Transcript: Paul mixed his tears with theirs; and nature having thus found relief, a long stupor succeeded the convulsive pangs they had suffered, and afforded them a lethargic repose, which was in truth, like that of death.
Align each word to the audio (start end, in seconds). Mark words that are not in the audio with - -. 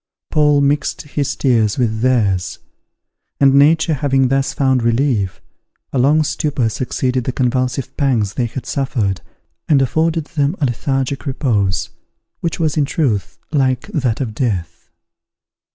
Paul 0.31 0.61
mixed 0.61 1.03
his 1.03 1.35
tears 1.35 1.77
with 1.77 2.01
theirs; 2.01 2.57
and 3.39 3.53
nature 3.53 3.93
having 3.93 4.29
thus 4.29 4.51
found 4.51 4.81
relief, 4.81 5.39
a 5.93 5.99
long 5.99 6.23
stupor 6.23 6.69
succeeded 6.69 7.25
the 7.25 7.31
convulsive 7.31 7.95
pangs 7.97 8.33
they 8.33 8.47
had 8.47 8.65
suffered, 8.65 9.21
and 9.69 9.79
afforded 9.79 10.25
them 10.25 10.55
a 10.59 10.65
lethargic 10.65 11.27
repose, 11.27 11.91
which 12.39 12.59
was 12.59 12.77
in 12.77 12.85
truth, 12.85 13.37
like 13.51 13.83
that 13.89 14.19
of 14.19 14.33
death. 14.33 14.89